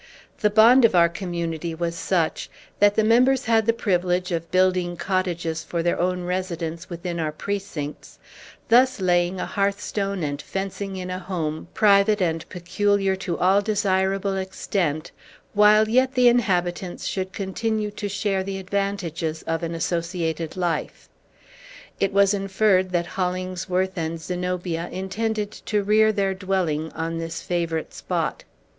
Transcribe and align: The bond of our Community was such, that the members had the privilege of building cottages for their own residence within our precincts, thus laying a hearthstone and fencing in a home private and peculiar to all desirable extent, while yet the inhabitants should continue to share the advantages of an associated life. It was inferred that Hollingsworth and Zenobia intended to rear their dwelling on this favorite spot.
The 0.39 0.49
bond 0.49 0.83
of 0.83 0.95
our 0.95 1.07
Community 1.09 1.75
was 1.75 1.93
such, 1.93 2.49
that 2.79 2.95
the 2.95 3.03
members 3.03 3.45
had 3.45 3.67
the 3.67 3.71
privilege 3.71 4.31
of 4.31 4.49
building 4.49 4.97
cottages 4.97 5.63
for 5.63 5.83
their 5.83 5.99
own 5.99 6.23
residence 6.23 6.89
within 6.89 7.19
our 7.19 7.31
precincts, 7.31 8.17
thus 8.69 8.99
laying 8.99 9.39
a 9.39 9.45
hearthstone 9.45 10.23
and 10.23 10.41
fencing 10.41 10.95
in 10.95 11.11
a 11.11 11.19
home 11.19 11.67
private 11.75 12.19
and 12.19 12.49
peculiar 12.49 13.15
to 13.17 13.37
all 13.37 13.61
desirable 13.61 14.35
extent, 14.35 15.11
while 15.53 15.87
yet 15.87 16.15
the 16.15 16.27
inhabitants 16.27 17.05
should 17.05 17.31
continue 17.31 17.91
to 17.91 18.09
share 18.09 18.43
the 18.43 18.57
advantages 18.57 19.43
of 19.43 19.61
an 19.61 19.75
associated 19.75 20.57
life. 20.57 21.09
It 21.99 22.11
was 22.11 22.33
inferred 22.33 22.89
that 22.89 23.05
Hollingsworth 23.05 23.95
and 23.99 24.19
Zenobia 24.19 24.89
intended 24.91 25.51
to 25.51 25.83
rear 25.83 26.11
their 26.11 26.33
dwelling 26.33 26.91
on 26.93 27.19
this 27.19 27.43
favorite 27.43 27.93
spot. 27.93 28.45